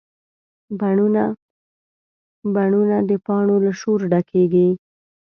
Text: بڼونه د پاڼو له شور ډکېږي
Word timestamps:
بڼونه 2.53 2.95
د 3.09 3.11
پاڼو 3.25 3.55
له 3.65 3.71
شور 3.79 3.99
ډکېږي 4.11 4.67